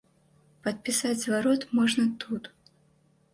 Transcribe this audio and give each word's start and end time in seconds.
Падпісаць 0.67 1.19
зварот 1.25 1.67
можна 1.81 2.07
тут. 2.25 2.51